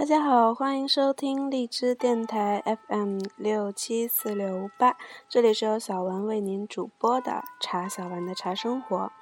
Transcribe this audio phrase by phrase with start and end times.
[0.00, 4.96] 大家好，欢迎收听荔枝电台 FM 六七四六八，
[5.28, 9.12] 这里是由小丸为您主播的茶小丸的茶生活。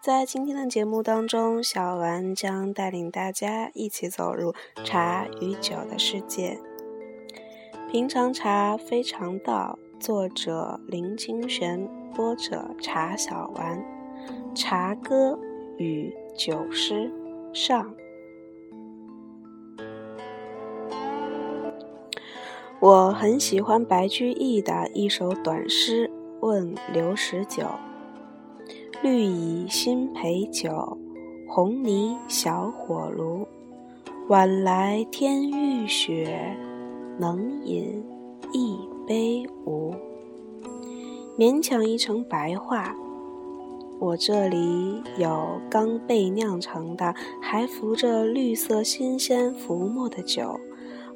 [0.00, 6.60] 在今天的节目当中，小丸将带领大家一起走入茶与酒的世界。
[7.90, 13.84] 平常茶非常道，作者林清玄，播者茶小丸。
[14.54, 15.36] 茶歌
[15.78, 17.12] 与酒诗
[17.52, 17.92] 上。
[22.80, 26.06] 我很喜欢白居易的一首短诗
[26.46, 27.64] 《问刘十九》
[29.02, 30.96] ：“绿蚁新醅酒，
[31.48, 33.44] 红泥小火炉。
[34.28, 36.56] 晚来天欲雪，
[37.18, 38.04] 能饮
[38.52, 39.92] 一杯无？”
[41.36, 42.94] 勉强一成白话。
[43.98, 50.60] 我这里有刚被酿成的，还浮着绿色新鲜浮沫的酒。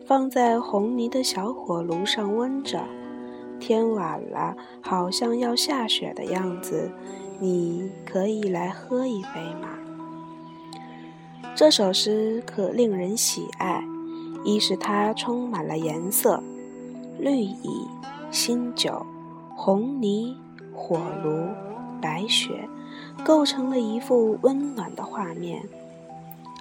[0.06, 2.82] 放在红泥的小火炉上温着，
[3.60, 6.90] 天晚了，好像要下雪的样子。
[7.38, 9.68] 你可以来喝一杯吗？
[11.54, 13.84] 这首诗可令人喜爱，
[14.44, 16.42] 一是它充满了颜色，
[17.18, 17.86] 绿蚁、
[18.30, 19.06] 新酒、
[19.54, 20.36] 红泥、
[20.74, 21.46] 火炉、
[22.00, 22.68] 白雪，
[23.24, 25.60] 构成了一幅温暖的画面；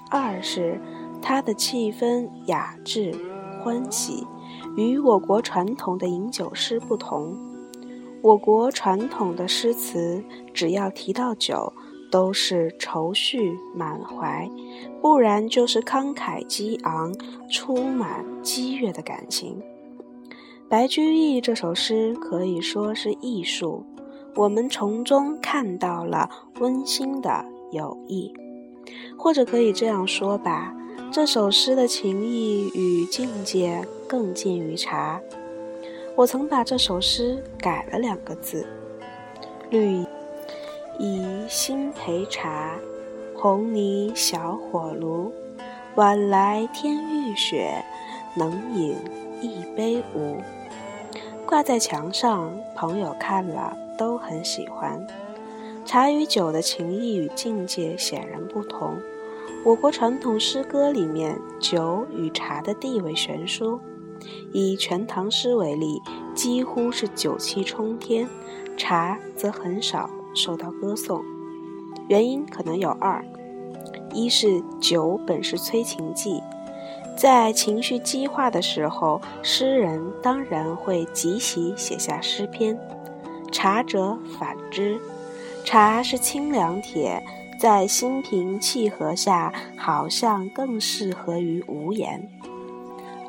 [0.10, 0.80] 二是
[1.22, 3.16] 它的气氛雅致。
[3.64, 4.26] 欢喜，
[4.76, 7.38] 与我国传统的饮酒诗不同。
[8.22, 10.24] 我国传统的诗词，
[10.54, 11.72] 只要提到酒，
[12.12, 14.50] 都是愁绪满怀，
[15.02, 17.14] 不然就是慷慨激昂、
[17.50, 19.62] 充满激越的感情。
[20.68, 23.84] 白居易这首诗可以说是艺术，
[24.36, 26.30] 我们从中看到了
[26.60, 28.34] 温馨的友谊，
[29.18, 30.74] 或者可以这样说吧。
[31.14, 35.22] 这首诗的情意与境界更近于茶。
[36.16, 38.66] 我曾把这首诗改了两个字：
[39.70, 40.06] 绿
[40.98, 42.80] 蚁新醅茶，
[43.36, 45.34] 红泥小火炉。
[45.96, 47.84] 晚来天欲雪，
[48.38, 48.96] 能饮
[49.42, 50.38] 一杯无？
[51.46, 55.06] 挂在墙上，朋友看了都很喜欢。
[55.84, 58.96] 茶与酒的情谊与境界显然不同。
[59.64, 63.80] 我国传统诗歌里面，酒与茶的地位悬殊。
[64.52, 66.02] 以《全唐诗》为例，
[66.34, 68.28] 几乎是酒气冲天，
[68.76, 71.24] 茶则很少受到歌颂。
[72.08, 73.24] 原因可能有二：
[74.12, 76.42] 一是酒本是催情剂，
[77.16, 82.76] 在情绪激化的时候，诗人当然会即席写下诗篇；
[83.52, 85.00] 茶则反之，
[85.64, 87.24] 茶是清凉铁。
[87.62, 92.28] 在心平气和下，好像更适合于无言。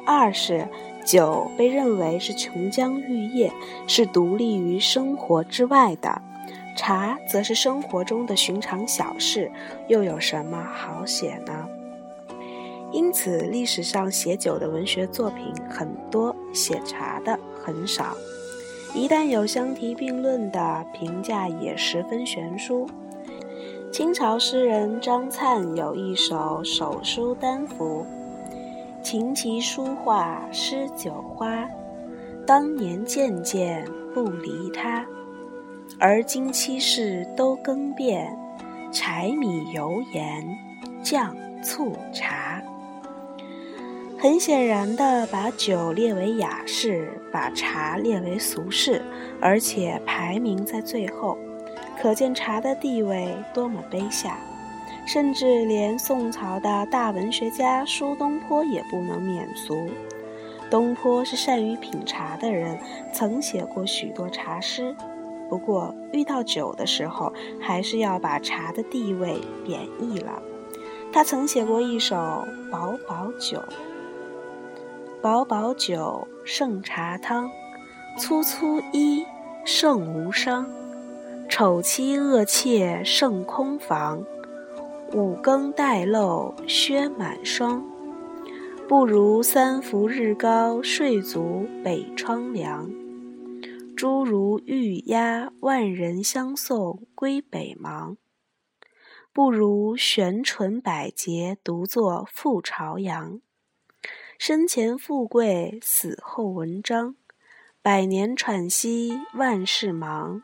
[0.06, 0.66] 二是
[1.04, 3.53] 酒被认为是琼浆玉液，
[3.87, 6.22] 是独立于生活之外的；
[6.75, 9.53] 茶则是生活中的寻常小事，
[9.87, 11.69] 又有什么好写呢？
[12.91, 18.16] 因此，历史上写酒的文学作品很多，写茶的很少。
[18.94, 22.88] 一旦有相提并论的，评价也十分悬殊。
[23.92, 28.06] 清朝诗人张粲有一首手书丹赋
[29.04, 31.69] ：“琴棋书画诗酒花，
[32.47, 35.04] 当年件件不离他。
[35.98, 38.34] 而今七事都更变，
[38.91, 40.42] 柴米油盐
[41.03, 42.62] 酱醋茶。”
[44.19, 49.03] 很显然的，把酒列为雅事，把茶列为俗事，
[49.38, 51.36] 而且排名在最后。
[52.02, 54.36] 可见茶的地位多么卑下，
[55.06, 59.88] 甚至连宋朝的大文学家苏东坡也不能免俗。
[60.68, 62.77] 东坡是善于品茶的人，
[63.12, 64.92] 曾写过许多茶诗。
[65.48, 70.42] 不过遇到酒的时候，还是要把茶的地位贬义了。
[71.12, 72.16] 他曾写过一首
[72.68, 73.59] 《宝宝酒》
[75.22, 77.48] ：“宝宝酒，胜茶汤，
[78.18, 79.24] 粗粗衣，
[79.65, 80.66] 胜无伤。”
[81.54, 84.25] 丑妻恶妾胜空房，
[85.13, 87.84] 五更待漏靴满霜。
[88.89, 92.91] 不如三伏日高睡足北窗凉。
[93.95, 98.16] 诸如玉鸦万人相送归北邙。
[99.34, 103.43] 不如悬唇百结独坐赴朝阳。
[104.39, 107.15] 生前富贵死后文章，
[107.83, 110.43] 百年喘息万事忙。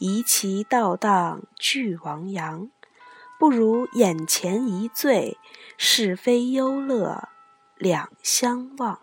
[0.00, 2.70] 遗其道荡俱亡羊，
[3.38, 5.36] 不如眼前一醉，
[5.76, 7.28] 是非忧乐
[7.76, 8.98] 两相忘。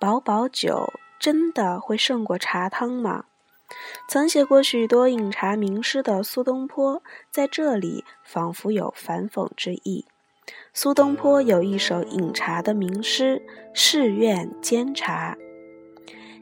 [0.00, 3.26] 薄薄酒真的会胜过茶汤吗？
[4.08, 10.06] 曾写过许多饮茶名诗的苏东坡，在这里仿佛有反讽之意。
[10.72, 13.42] 苏东坡有一首饮茶的名诗
[13.74, 15.36] 《誓愿煎茶》：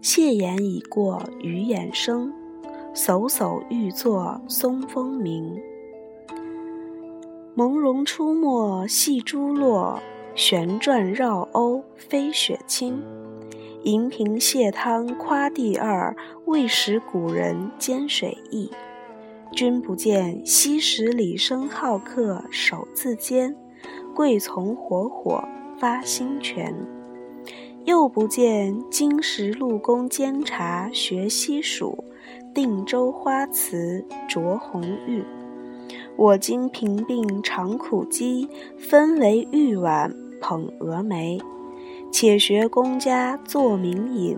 [0.03, 2.33] 谢言已过鱼眼生，
[2.95, 5.61] 叟叟欲作松风鸣。
[7.55, 10.01] 朦胧出没细珠落，
[10.35, 13.03] 旋转绕瓯飞雪清。
[13.85, 18.71] 银瓶泻汤夸第二，未识古人煎水意。
[19.53, 23.55] 君不见昔时李生好客手自煎，
[24.15, 25.45] 贵从火火
[25.79, 26.75] 发新泉。
[27.85, 32.05] 又不见今时陆公煎茶学西蜀，
[32.55, 35.25] 定州花瓷着红玉。
[36.17, 38.49] 我今贫病尝苦饥，
[38.79, 41.41] 分为玉碗捧蛾眉。
[42.13, 44.37] 且学公家作名饮，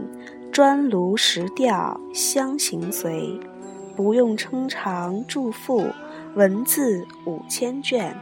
[0.52, 3.38] 专炉石调相行随。
[3.96, 5.84] 不用称长著赋，
[6.34, 8.16] 文字五千卷。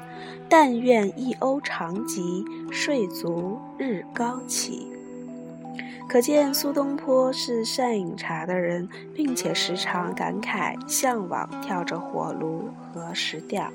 [0.48, 4.88] 但愿一瓯长吉，睡足日高起。
[6.10, 13.70] 可见苏东坡是善饮茶的人，并且时常感慨向往跳着火炉和石调。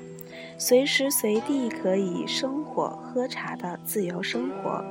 [0.58, 4.84] 随时随地可以生火喝茶的自由生活，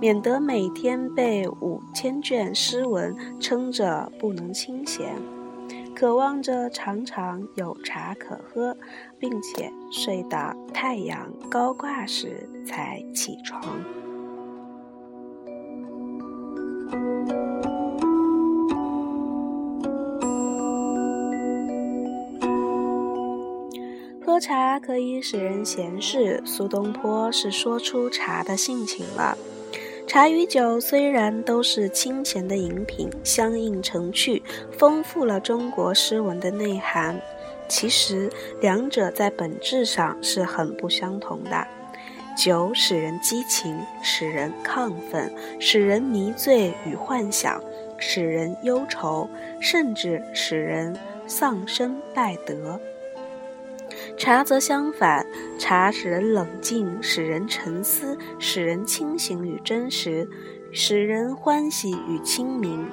[0.00, 5.16] 免得每天被五千卷诗文撑着不能清闲，
[5.96, 8.76] 渴望着常常有茶可喝，
[9.18, 13.60] 并且睡到太阳高挂时才起床。
[24.24, 29.36] 喝茶可以使人闲适，苏东坡是说出茶的性情了。
[30.06, 37.20] 茶与酒虽然都是清闲的饮品，相映成趣，丰富了中国诗文的内涵。
[37.68, 38.30] 其实
[38.60, 41.66] 两者在本质上是很不相同的。
[42.36, 47.60] 酒使人激情，使人亢奋，使人迷醉与幻想，
[47.98, 49.28] 使人忧愁，
[49.60, 50.96] 甚至使人
[51.26, 52.80] 丧身败德。
[54.16, 55.26] 茶则相反，
[55.58, 60.28] 茶使人冷静，使人沉思，使人清醒与真实，
[60.72, 62.86] 使人欢喜与清明。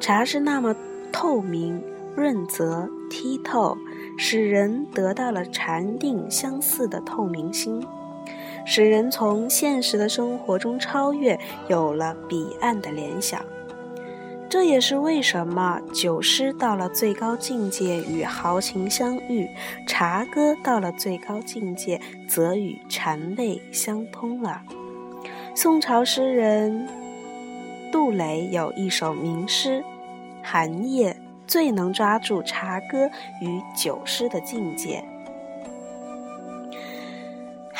[0.00, 0.74] 茶是那么
[1.12, 1.82] 透明、
[2.16, 3.76] 润泽、剔透，
[4.16, 7.86] 使人得到了禅定相似的透明心，
[8.64, 11.38] 使人从现实的生活中超越，
[11.68, 13.42] 有了彼岸的联想。
[14.48, 19.48] 这也是为什么酒诗到了最高境界与豪情相遇，
[19.86, 21.98] 茶歌到了最高境界
[22.28, 24.60] 则与禅味相通了。
[25.54, 26.86] 宋朝诗人
[27.90, 29.80] 杜磊有一首名诗
[30.42, 31.12] 《寒夜》，
[31.46, 33.10] 最能抓住茶歌
[33.40, 35.02] 与酒诗的境界。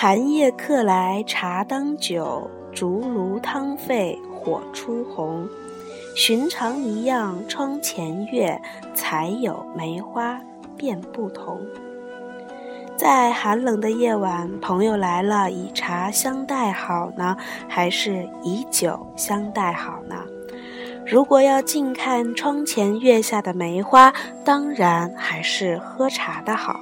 [0.03, 5.49] 寒夜客来茶当酒，竹炉汤沸火初红。
[6.17, 8.61] 寻常一样窗前月，
[8.95, 10.41] 才有梅花
[10.77, 11.61] 便不同。
[12.97, 17.37] 在寒冷的夜晚，朋友来了，以茶相待好呢，
[17.69, 20.17] 还是以酒相待好呢？
[21.07, 24.13] 如果要近看窗前月下的梅花，
[24.45, 26.81] 当然还是喝茶的好。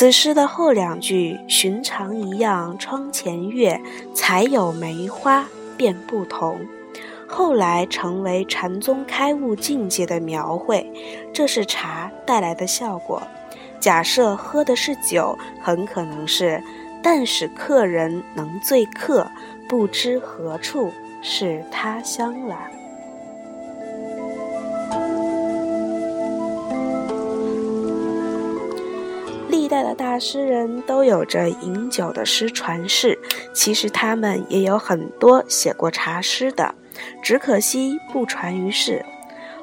[0.00, 3.78] 此诗的后两句“寻常一样窗前月，
[4.14, 6.58] 才有梅花便不同”。
[7.28, 10.90] 后来成为禅宗开悟境界的描绘，
[11.34, 13.22] 这是茶带来的效果。
[13.78, 16.62] 假设喝的是酒，很可能是
[17.04, 19.30] “但使客人能醉客，
[19.68, 20.90] 不知何处
[21.20, 22.56] 是他乡了”。
[29.70, 33.16] 代的大诗人都有着饮酒的诗传世，
[33.54, 36.74] 其实他们也有很多写过茶诗的。
[37.22, 39.02] 只可惜不传于世。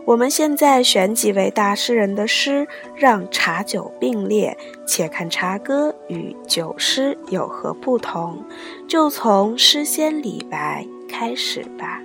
[0.06, 8.42] 我们现在选几位大诗人的诗，让茶酒并列，且看茶歌与酒诗有何不同。
[8.88, 12.02] 就从诗仙李白开始吧。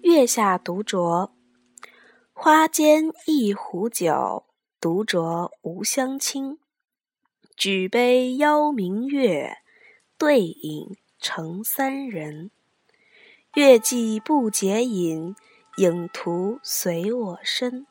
[0.00, 1.28] 月下独酌，
[2.44, 4.46] 花间一壶酒，
[4.80, 6.58] 独酌无相亲。
[7.56, 9.58] 举杯邀明月，
[10.18, 10.96] 对影。
[11.20, 12.50] 成三人，
[13.54, 15.36] 月既不解饮，
[15.76, 17.86] 影徒随我身。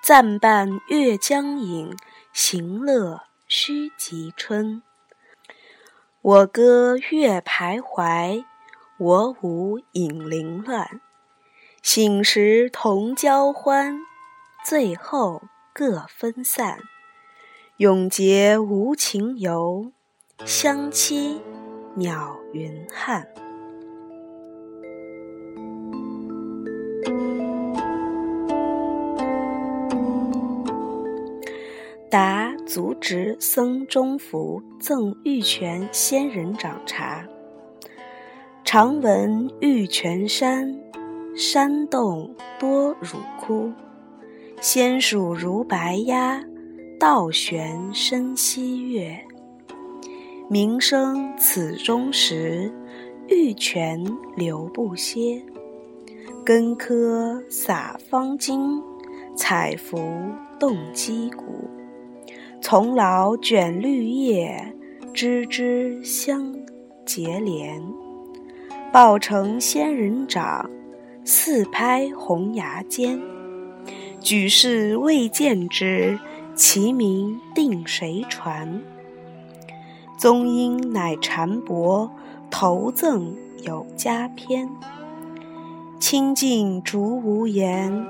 [0.00, 1.96] 暂伴月将影，
[2.32, 4.84] 行乐须及春。
[6.22, 8.44] 我歌月徘徊，
[8.98, 11.00] 我舞影零乱。
[11.84, 13.98] 醒时同交欢，
[14.64, 15.42] 醉后
[15.74, 16.78] 各分散。
[17.76, 19.92] 永结无情游，
[20.46, 21.42] 相期
[21.94, 23.28] 邈云汉。
[32.10, 37.28] 答足值僧中福赠玉泉仙人掌茶。
[38.64, 40.80] 常闻玉泉山，
[41.36, 43.72] 山洞多乳窟。
[44.60, 46.40] 仙鼠如白鸦，
[46.98, 49.18] 倒悬深溪月。
[50.48, 52.72] 名声此中时，
[53.26, 54.00] 玉泉
[54.36, 55.42] 流不歇。
[56.44, 58.80] 根科洒芳茎，
[59.34, 59.98] 采芙
[60.60, 61.68] 动击鼓。
[62.60, 64.72] 丛老卷绿叶，
[65.12, 66.54] 枝枝相
[67.04, 67.82] 结连。
[68.92, 70.70] 抱成仙人掌，
[71.26, 73.20] 四拍红崖间。
[74.20, 76.18] 举世未见之，
[76.54, 78.82] 其名定谁传？
[80.18, 82.10] 宗因乃禅伯，
[82.50, 84.68] 投赠有佳篇。
[85.98, 88.06] 清净竹无言，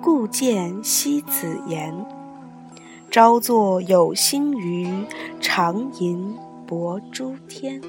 [0.00, 2.06] 故见西子言。
[3.10, 4.88] 朝作有心余，
[5.40, 7.80] 常吟泊诸天。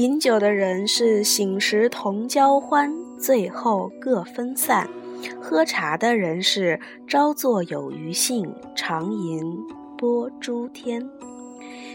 [0.00, 4.88] 饮酒的人是醒时同交欢，醉后各分散；
[5.38, 9.58] 喝茶的人是朝作有余兴，常吟
[9.98, 11.06] 拨诸天。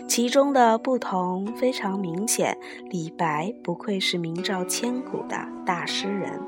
[0.07, 2.55] 其中的不同非常明显。
[2.91, 5.35] 李白不愧是名噪千古的
[5.65, 6.39] 大诗人，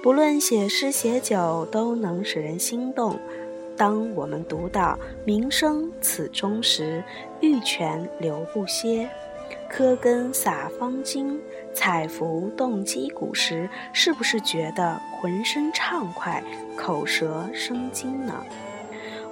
[0.00, 3.18] 不论写诗写酒，都能使人心动。
[3.76, 4.96] 当我们读到
[5.26, 7.02] “名声此中时，
[7.40, 9.08] 玉泉流不歇；
[9.76, 11.36] 柯根洒芳茎，
[11.72, 16.40] 采拂动击鼓”时，是不是觉得浑身畅快、
[16.76, 18.32] 口舌生津呢？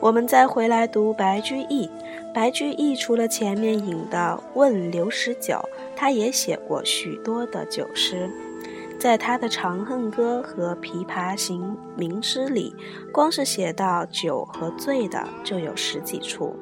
[0.01, 1.89] 我们再回来读白居易。
[2.35, 5.55] 白居易除了前面引的《问刘十九》，
[5.95, 8.29] 他也写过许多的酒诗。
[8.99, 12.75] 在他的《长恨歌》和《琵琶行》名诗里，
[13.13, 16.57] 光是写到酒和醉的就有十几处，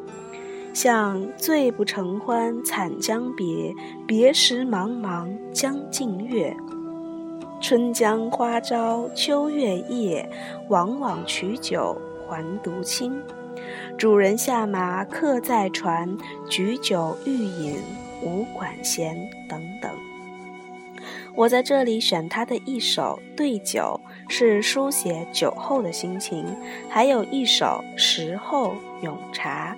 [0.72, 3.74] 像“醉不成欢惨将别，
[4.06, 6.56] 别时茫茫江浸月。
[7.60, 10.28] 春江花朝秋月夜，
[10.68, 13.20] 往往取酒还独倾。”
[13.98, 16.16] 主人下马客在船，
[16.48, 17.76] 举酒欲饮
[18.22, 19.14] 无管弦
[19.48, 19.90] 等等。
[21.34, 24.00] 我在这里选他的一首《对酒》，
[24.30, 26.44] 是书写酒后的心情；
[26.88, 29.76] 还有一首《时候咏茶》。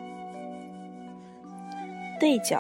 [2.23, 2.57] 对酒，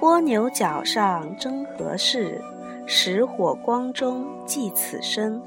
[0.00, 2.40] 蜗牛角上争何事？
[2.86, 5.42] 石火光中寄此身。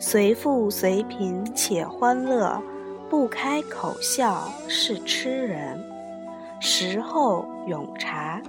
[0.00, 2.60] 随富随贫且欢乐。
[3.08, 5.80] 不开口笑是痴人。
[6.58, 8.42] 时候咏茶，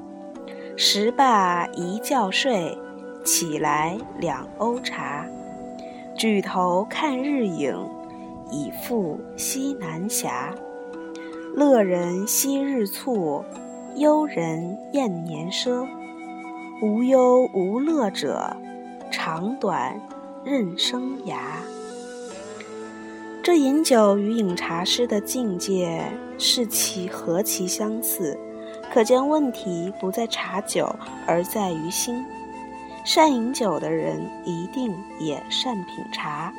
[0.76, 2.76] 时罢一觉睡，
[3.24, 5.24] 起来两瓯茶。
[6.16, 7.78] 举头看日影，
[8.50, 10.32] 已复西南斜。
[11.54, 13.46] 乐人惜日促，
[13.96, 15.88] 忧人厌年奢。
[16.82, 18.58] 无忧无乐者，
[19.12, 20.00] 长短
[20.44, 21.38] 任生涯。
[23.44, 26.04] 这饮酒与饮茶诗的境界
[26.38, 28.38] 是其何其相似，
[28.92, 30.94] 可见问题不在茶酒，
[31.28, 32.26] 而在于心。
[33.06, 36.54] 善饮酒的人一定也善品茶。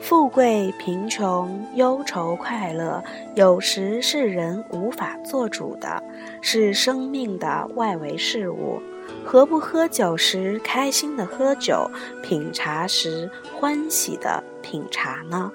[0.00, 3.04] 富贵贫穷、忧愁快乐，
[3.34, 6.02] 有时是人无法做主的，
[6.40, 8.80] 是生命的外围事物。
[9.24, 11.88] 何不喝酒时开心的喝酒，
[12.22, 15.52] 品茶时欢喜的品茶呢？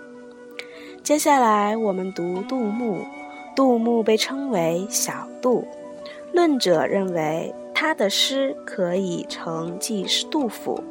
[1.02, 3.00] 接下来我们读杜牧。
[3.56, 5.66] 杜牧被称为小杜，
[6.34, 10.84] 论者认为他的诗可以成继杜甫，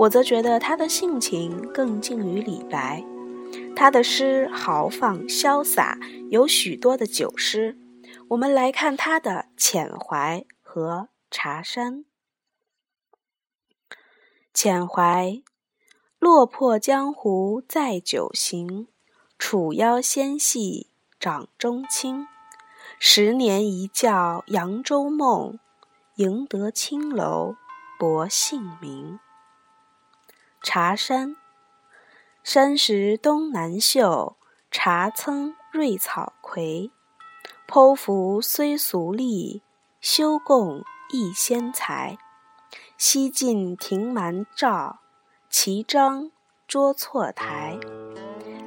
[0.00, 3.04] 我则觉得他的性情更近于李白。
[3.76, 5.98] 他的诗豪放潇洒，
[6.30, 7.76] 有许多的酒诗。
[8.28, 11.98] 我们来看他的《遣怀》和《茶山》。
[14.54, 15.26] 《遣怀》：
[16.18, 18.88] 落魄江湖载酒行。
[19.38, 20.88] 楚腰纤细
[21.18, 22.26] 掌中轻，
[22.98, 25.58] 十年一觉扬州梦，
[26.16, 27.56] 赢得青楼
[27.98, 29.18] 薄幸名。
[30.62, 31.36] 茶山。
[32.42, 34.36] 山石东南秀，
[34.70, 36.90] 茶蹭瑞草葵。
[37.66, 39.62] 剖腹虽俗丽，
[40.00, 42.18] 修供亦仙才。
[42.98, 45.00] 西晋亭蛮照，
[45.48, 46.30] 齐章
[46.68, 47.78] 桌错台。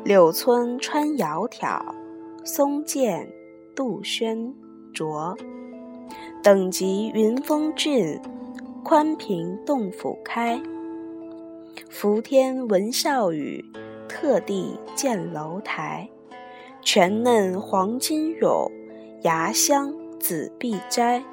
[0.04, 1.94] 柳村穿窈窕，
[2.44, 3.30] 松涧
[3.76, 4.54] 杜轩
[4.94, 5.38] 酌。
[6.42, 8.20] 等级云峰峻，
[8.84, 10.62] 宽平洞府开。
[11.90, 13.64] 伏天闻笑语，
[14.08, 16.10] 特地建楼台。
[16.82, 18.70] 全嫩黄金蛹，
[19.22, 21.24] 芽香紫碧斋。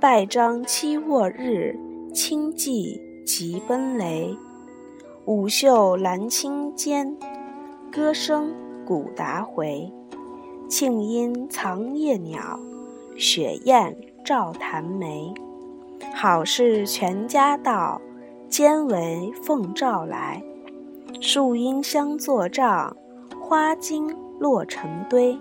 [0.00, 1.78] 拜章期卧日，
[2.14, 4.36] 清寂急奔雷。
[5.26, 7.16] 舞袖兰青间，
[7.92, 8.54] 歌声
[8.86, 9.92] 古达回。
[10.68, 12.58] 庆音藏夜鸟。
[13.18, 15.32] 雪雁照潭梅，
[16.14, 18.00] 好事全家到，
[18.48, 20.42] 兼为奉诏来。
[21.20, 22.96] 树阴相作帐，
[23.40, 25.38] 花径落成堆。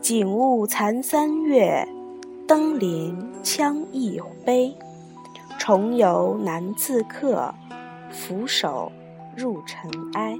[0.00, 1.86] 景物残三月，
[2.46, 4.74] 登临羌一悲。
[5.58, 7.52] 重游难自客，
[8.10, 8.90] 俯首
[9.36, 10.36] 入尘埃。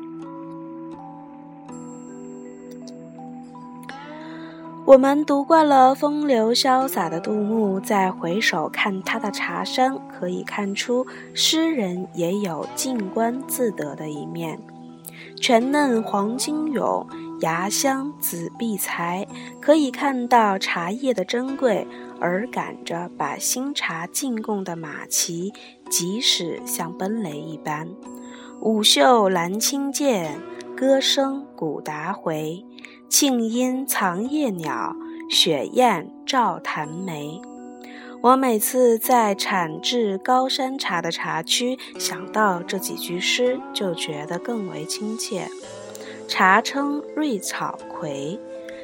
[4.86, 14.58] 我们读惯了风流潇洒的杜牧，再回首看他的茶山，可以看出诗人也有静观自得的一面。
[15.40, 17.06] 泉嫩黄金涌，
[17.40, 19.26] 芽香紫碧才，
[19.60, 21.86] 可以看到茶叶的珍贵，
[22.20, 25.52] 而赶着把新茶进贡的马骑，
[25.88, 27.88] 即使像奔雷一般。
[28.60, 30.40] 舞袖兰青涧，
[30.76, 32.64] 歌声古达回。
[33.08, 34.94] 庆音藏夜鸟，
[35.30, 37.40] 雪雁照潭梅。
[38.20, 45.48] 我每次在产制高山茶的茶区想到这几句诗，就觉得更为亲切。
[46.26, 48.38] 茶称瑞草葵，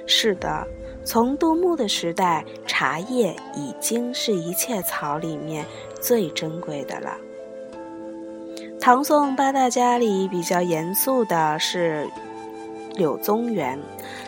[0.06, 0.66] 是的，
[1.04, 5.66] 从杜牧的时代，茶叶已经是一切草里面
[6.00, 7.16] 最珍贵的了。
[8.80, 12.08] 唐宋八大家里比较严肃的是。
[12.94, 13.78] 柳宗元，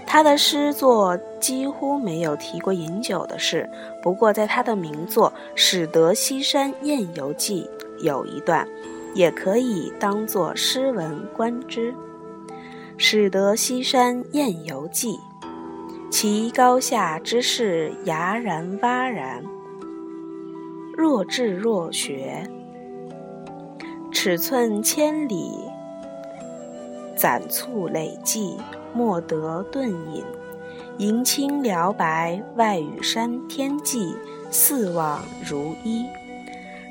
[0.07, 3.68] 他的诗作几乎没有提过饮酒的事。
[4.02, 7.68] 不过，在他的名作《始得西山宴游记》
[8.05, 8.66] 有一段，
[9.14, 11.92] 也可以当作诗文观之。
[12.96, 15.12] 《始得西山宴游记》，
[16.11, 19.44] 其高下之势崖然洼然，
[20.96, 22.42] 若智若学，
[24.11, 25.52] 尺寸千里。
[27.16, 28.57] 攒簇累计，
[28.94, 30.22] 莫得顿饮。
[30.98, 34.14] 银青辽白，外与山天际，
[34.50, 36.07] 四望如一。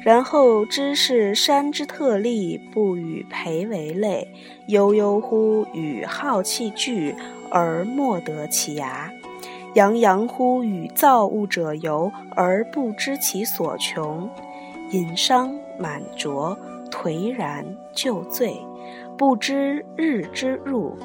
[0.02, 4.32] 然后知是山之特立，不与陪为类。
[4.68, 7.16] 悠悠乎与浩气俱，
[7.50, 9.10] 而莫得其涯。
[9.74, 14.30] 洋洋乎与造物者游，而不知其所穷。
[14.92, 16.56] 饮觞满酌，
[16.92, 18.56] 颓然就醉。
[19.18, 20.96] 不知日之入，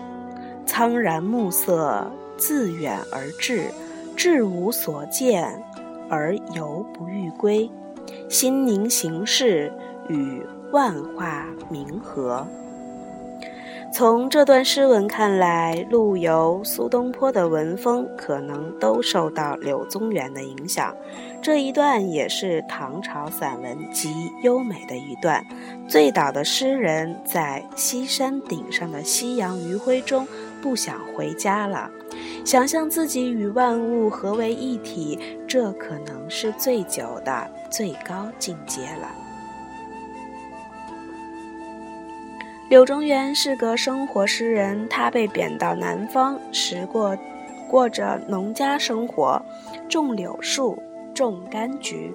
[0.66, 3.64] 苍然暮色自远而至，
[4.16, 5.62] 至无所见，
[6.08, 7.70] 而犹不欲归。
[8.28, 9.72] 心灵行事，
[10.08, 10.42] 与
[10.72, 12.46] 万化冥合。
[13.92, 20.94] 从这段诗文看来，陆游、苏东坡的文风可能都受到柳宗元的影响。
[21.42, 25.44] 这一段也是唐朝散文极优美的一段。
[25.88, 30.26] 醉倒的诗人在西山顶上的夕阳余晖中
[30.62, 31.90] 不想回家了，
[32.44, 39.10] 想象自己与万物合为一体，这可能是醉酒的最高境界了。
[42.70, 47.18] 柳宗元是个生活诗人，他被贬到南方，时过
[47.68, 49.42] 过着农家生活，
[49.88, 50.80] 种柳树，
[51.12, 52.14] 种柑橘。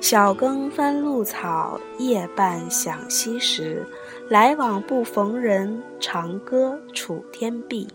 [0.00, 3.84] 晓耕翻露草，夜半响溪石。
[4.30, 7.88] 来往不逢人，长歌楚天碧。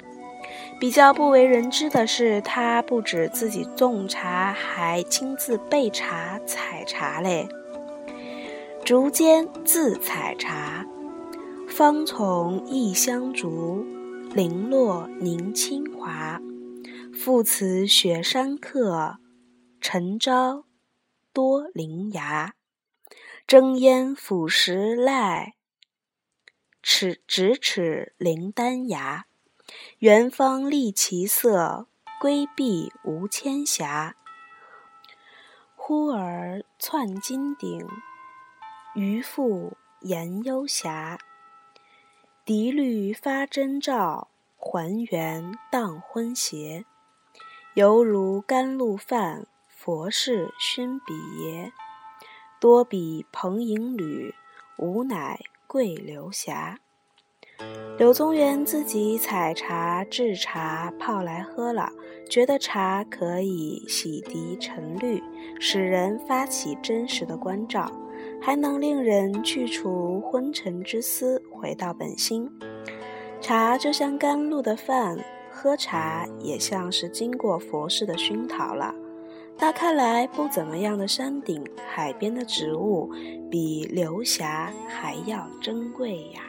[0.82, 7.48] 比较不为人知的是，他不止自己种茶，还亲自备茶、采茶嘞。
[8.86, 10.84] 竹间自采茶，
[11.70, 13.86] 芳丛异香逐，
[14.34, 16.42] 零落凝清华。
[17.14, 19.18] 复辞雪山客，
[19.80, 20.66] 晨朝
[21.32, 22.56] 多灵芽。
[23.48, 25.54] 争烟腐石赖，
[26.84, 29.26] 尺咫尺灵丹崖。
[30.00, 31.88] 元芳丽其色，
[32.20, 34.16] 归避无千霞。
[35.76, 37.88] 忽而窜金顶。
[38.96, 41.18] 渔父言幽峡。
[42.50, 46.84] 笛律发真照，还原荡昏邪。
[47.76, 51.72] 犹如甘露饭，佛事熏笔爷。
[52.60, 54.34] 多比蓬影缕，
[54.80, 56.80] 无乃桂流霞。
[58.00, 61.92] 柳宗元自己采茶制茶泡来喝了，
[62.28, 65.22] 觉得茶可以洗涤尘虑，
[65.60, 67.92] 使人发起真实的关照，
[68.42, 72.50] 还能令人去除昏沉之思，回到本心。
[73.42, 75.18] 茶就像甘露的饭，
[75.50, 78.94] 喝茶也像是经过佛事的熏陶了。
[79.58, 83.12] 那看来不怎么样的山顶、海边的植物，
[83.52, 86.42] 比流霞还要珍贵呀。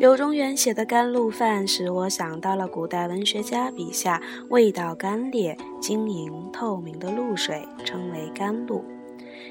[0.00, 8.82] 柳宗元写的甘露饭，使我想到了古代文学家笔下味道干冽、晶莹透明的露水，称为甘露，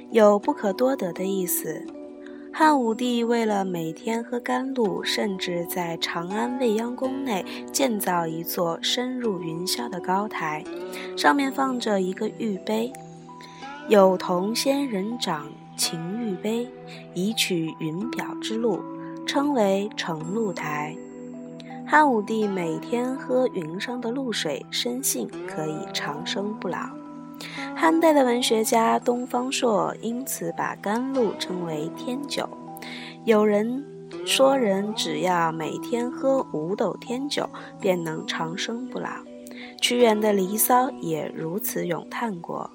[0.10, 1.86] 有不可多得的意思。
[2.52, 10.64] 汉武帝为了每天喝甘露，甚至在长安未央宫内建造一座深入云霄的高台，
[11.16, 12.92] 上面放着一个玉杯，
[13.88, 16.68] 有同仙人掌擎玉杯，
[17.14, 18.80] 以取云表之露。
[19.32, 20.98] 称为承露台。
[21.86, 26.80] 汉武帝每天喝云上的露水，深信可以长生不老。
[27.76, 32.50] 汉代的文学家东方朔因此把甘露称为天酒。
[33.24, 33.86] 有人
[34.26, 37.48] 说，人只要每天喝五斗天酒，
[37.80, 39.10] 便能长生不老。
[39.80, 42.68] 屈原的《离骚》也如此咏叹过：“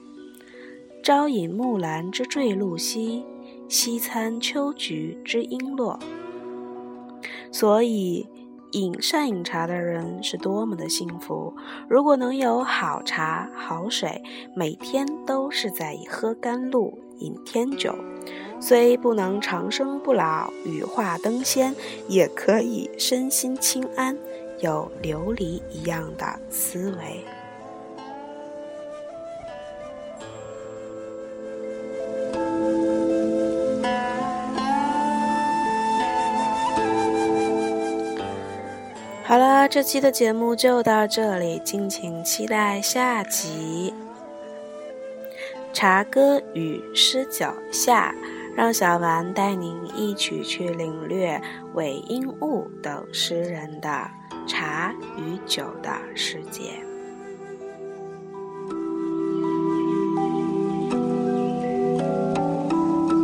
[1.02, 3.24] 朝饮木兰之坠露兮，
[3.68, 5.98] 夕餐秋菊之璎珞。”
[7.54, 8.28] 所以，
[8.72, 11.54] 饮善饮茶的人是多么的幸福！
[11.88, 14.20] 如果能有好茶好水，
[14.56, 17.94] 每天都是在喝甘露、饮天酒，
[18.58, 21.72] 虽不能长生不老、羽化登仙，
[22.08, 24.18] 也可以身心清安，
[24.58, 27.24] 有琉璃一样的思维。
[39.74, 43.92] 这期的节目就到这里，敬请期待下集
[45.72, 48.14] 《茶歌与诗酒下》，
[48.56, 54.08] 让小丸带您一起去领略韦应物等诗人的
[54.46, 56.83] 茶与酒的世界。